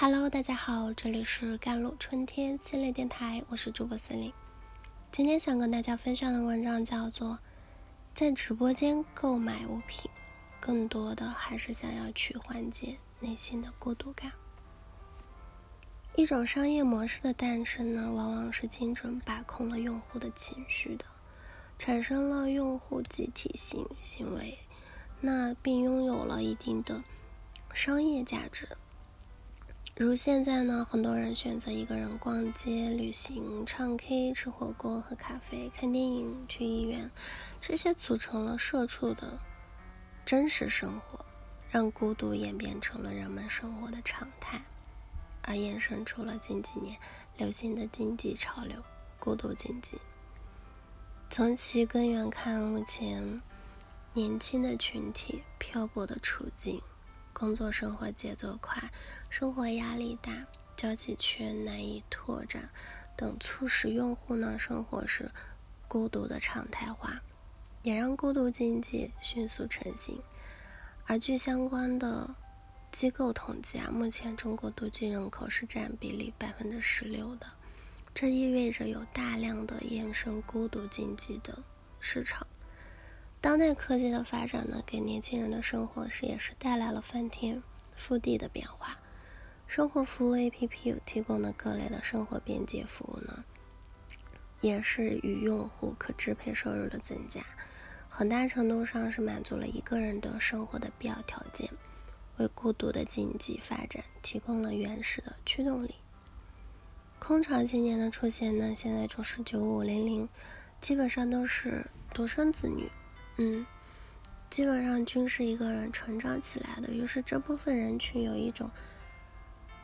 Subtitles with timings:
[0.00, 4.32] Hello，大家好，这里是甘露春天心灵电台，我是主播司令。
[5.10, 7.30] 今天想跟大家分享的文章叫做
[8.14, 10.08] 《在直播间购买物品，
[10.60, 14.30] 更多的还是想要去缓解内心的孤独感》。
[16.14, 21.04] 一种商业模式的诞生呢，往往是精准把控了用户的情绪的，
[21.76, 24.58] 产生了用户集体性行为，
[25.20, 27.02] 那并拥有了一定的
[27.74, 28.68] 商业价值。
[30.00, 37.10] 如现在呢，很多人选择一个人逛街、旅行、唱 K、吃火锅、喝咖啡、看电影、去医院，
[37.60, 39.40] 这些组成了社畜的
[40.24, 41.24] 真实生活，
[41.68, 44.62] 让孤独演变成了人们生活的常态，
[45.42, 46.96] 而衍生出了近几年
[47.36, 48.80] 流行的经济潮流——
[49.18, 49.98] 孤独经济。
[51.28, 53.42] 从其根源看，目前
[54.14, 56.80] 年轻的群体漂泊的处境。
[57.38, 58.90] 工作生活节奏快，
[59.30, 60.32] 生活压力大，
[60.76, 62.68] 交际圈难以拓展，
[63.16, 65.30] 等促使用户呢生活是
[65.86, 67.22] 孤独的常态化，
[67.82, 70.20] 也让孤独经济迅速成型。
[71.06, 72.28] 而据相关的
[72.90, 77.46] 机构统计啊，目前中国独居人口是占比例百分之十六的，
[78.12, 81.56] 这意味着有大量的衍生孤独经济的
[82.00, 82.44] 市场。
[83.40, 87.62] 当代科技的发展呢，给年轻人的生活是也是带来了翻天
[87.96, 88.98] 覆地的变化。
[89.68, 93.44] 生活服务 APP 提供的各类的生活便捷服务呢，
[94.60, 97.44] 也是与用户可支配收入的增加，
[98.08, 101.70] 很大程度上是满足了一个人的生活的必要条件，
[102.38, 105.94] 为孤独的经济发展提供了原始的驱动力。
[107.20, 110.28] 空巢青年的出现呢，现在就是九五零零，
[110.80, 112.90] 基本上都是独生子女。
[113.40, 113.64] 嗯，
[114.50, 118.68] 基本上均是一个人成长起来的，于是这部分人群有一种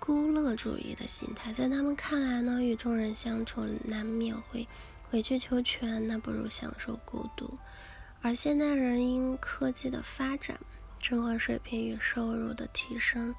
[0.00, 4.66] 孤乐主义的心态，在他们看来呢，与众人相处难免会
[5.12, 7.56] 委曲求全，那不如享受孤独。
[8.20, 10.58] 而现代人因科技的发展，
[11.00, 13.32] 生活水平与收入的提升，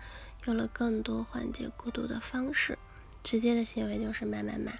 [0.46, 2.79] 有了更多缓解孤独的方式，
[3.23, 4.79] 直接的行为就是买买买，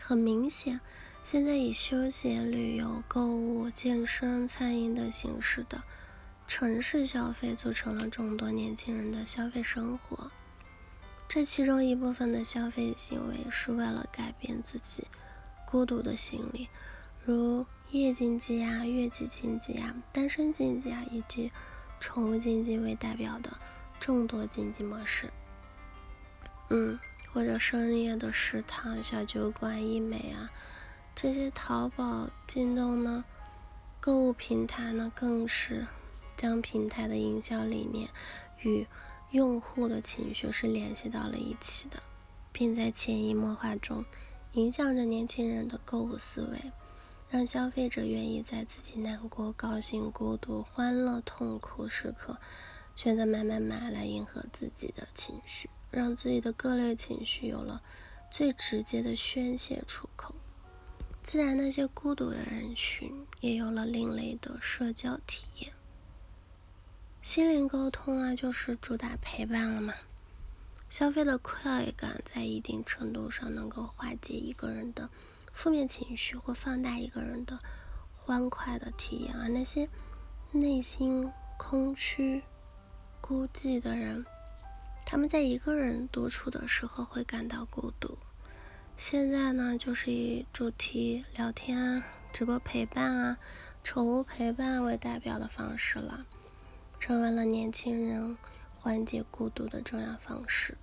[0.00, 0.80] 很明显。
[1.26, 5.82] 现在以休闲、旅游、购物、健身、餐饮等形式的
[6.46, 10.30] 城市消费组成了众多年轻人的消费生活。
[11.26, 15.08] 这其中一部分的消费行为是为了改变自己
[15.68, 16.68] 孤独的心理，
[17.24, 21.50] 如夜经济啊、月季经济啊、单身经济啊以及
[21.98, 23.52] 宠物经济为代表的
[23.98, 25.28] 众多经济模式。
[26.70, 26.96] 嗯，
[27.32, 30.52] 或者深夜的食堂、小酒馆、医美啊。
[31.16, 33.24] 这些淘宝、京东呢，
[34.00, 35.86] 购物平台呢，更是
[36.36, 38.10] 将平台的营销理念
[38.60, 38.86] 与
[39.30, 42.02] 用户的情绪是联系到了一起的，
[42.52, 44.04] 并在潜移默化中
[44.52, 46.70] 影响着年轻人的购物思维，
[47.30, 52.36] 让消费者愿意在自己难过、高兴、孤独、欢乐、痛苦时刻
[52.94, 57.80] 选择买买买来迎合自己的情绪，让自己的各类情绪有了
[58.30, 60.34] 最直接的宣泄出口。
[61.26, 65.72] 自然，那些孤独的人群也有了另类的社交体验。
[67.20, 69.92] 心灵沟通啊，就是主打陪伴了嘛。
[70.88, 75.10] 消费的快感在一定程度上能够化解一个人的
[75.52, 77.58] 负面情绪，或放大一个人的
[78.14, 79.34] 欢快的体验。
[79.34, 79.88] 而那些
[80.52, 82.40] 内心空虚、
[83.20, 84.24] 孤寂的人，
[85.04, 88.16] 他们在一个人独处的时候会感到孤独。
[88.98, 92.02] 现在呢，就是以主题聊天、
[92.32, 93.38] 直播陪伴啊、
[93.84, 96.24] 宠物陪伴为代表的方式了，
[96.98, 98.38] 成为了年轻人
[98.74, 100.78] 缓解孤独的重要方式，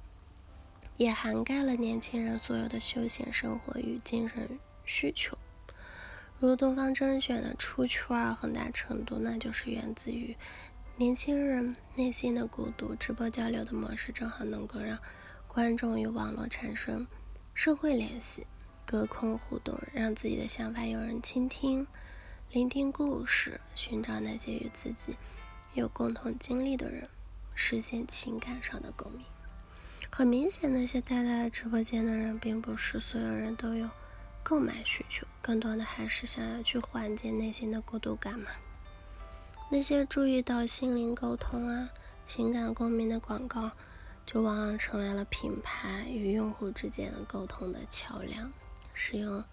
[0.95, 5.35] 也涵盖了年轻人所有的休闲生活与精神需求。
[6.39, 10.37] 如东方甄选的出圈，很大程度那就是源自于
[10.97, 12.93] 年轻人内心的孤独。
[12.93, 14.99] 直播交流的模式正好能够让
[15.47, 17.07] 观众与网络产生。
[17.53, 18.47] 社会联系、
[18.83, 21.85] 隔空互动，让自己的想法有人倾听、
[22.51, 25.15] 聆听故事，寻找那些与自己
[25.73, 27.07] 有共同经历的人，
[27.53, 29.21] 实现情感上的共鸣。
[30.09, 33.87] 很明显，那些待在直播间的人，并不是所有人都有
[34.41, 38.49] 购买需求，更多的还是想要去缓解内心的孤独感嘛。
[39.69, 41.89] 那些注意到心灵沟通啊、
[42.25, 43.71] 情感共鸣的广告。
[44.25, 48.51] 就往往成为了品牌与用户之间沟通的桥梁，
[48.93, 49.43] 使用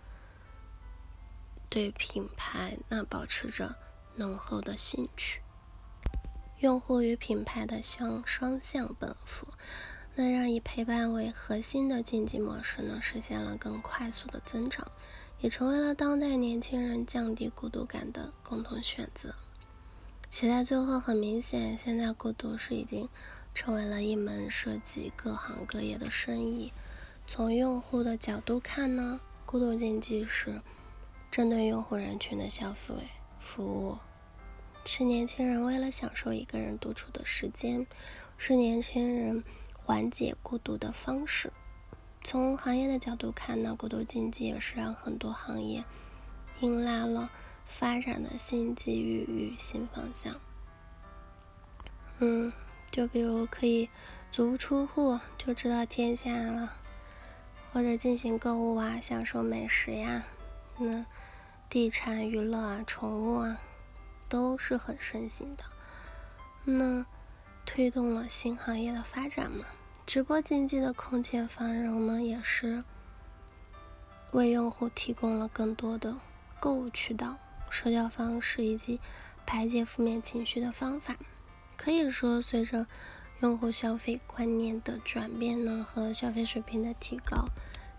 [1.68, 3.76] 对品牌那保持着
[4.16, 5.40] 浓厚的兴趣，
[6.60, 9.46] 用户与品牌的相双向奔赴，
[10.14, 14.90] 那让以陪伴为核心的竞技模式呢，实现了更快速的增长，
[15.40, 19.34] 也成为了当代年轻人降低孤独感的共同选择。
[20.28, 23.08] 写在最后，很明显，现在孤独是已经
[23.54, 26.72] 成为了一门涉及各行各业的生意。
[27.26, 30.60] 从用户的角度看呢，孤独经济是
[31.30, 32.94] 针对用户人群的消费
[33.38, 33.98] 服务。
[34.86, 37.86] 是年轻人为了享受一个人独处的时间，
[38.36, 39.44] 是年轻人
[39.76, 41.52] 缓解孤独的方式。
[42.24, 45.84] 从行业的角度看呢，孤独经济也是让很多行业
[46.60, 47.30] 迎来了
[47.64, 50.34] 发展的新机遇与新方向。
[52.18, 52.52] 嗯，
[52.90, 53.88] 就比如可以
[54.30, 56.72] 足不出户就知道天下了，
[57.72, 60.24] 或者进行购物啊，享受美食呀，
[60.78, 61.04] 那
[61.68, 63.60] 地产、娱乐啊，宠物啊。
[64.28, 65.64] 都是很盛行的，
[66.62, 67.04] 那
[67.66, 69.64] 推动了新行业的发展嘛。
[70.06, 72.84] 直播经济的空前繁荣呢，也是
[74.30, 76.14] 为用户提供了更多的
[76.60, 77.38] 购物渠道、
[77.70, 79.00] 社交方式以及
[79.44, 81.16] 排解负面情绪的方法。
[81.82, 82.86] 可以说，随着
[83.40, 87.46] 用户消费观念的转变呢，和消费水平的提高，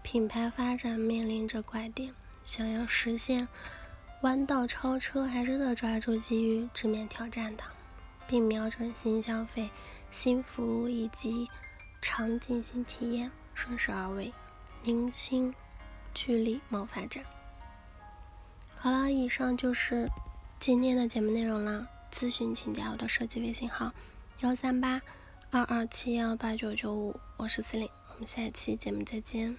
[0.04, 2.13] 品牌发展面临着拐点，
[2.44, 3.48] 想要实现。
[4.22, 7.63] 弯道超车还是得抓住机遇，直面挑战的，
[8.28, 9.72] 并瞄准新消费、
[10.12, 11.50] 新服务以及
[12.04, 14.31] 场景新体验，顺势而为，
[14.83, 15.51] 凝心
[16.13, 17.25] 聚力谋发展。
[18.75, 20.07] 好了，以上就是
[20.60, 21.88] 今天的节目内容了。
[22.11, 23.93] 咨询请加我的设计微信号：
[24.41, 25.01] 幺三八
[25.49, 29.57] 二二七幺八九九五，我是司令，我们下期节目再见。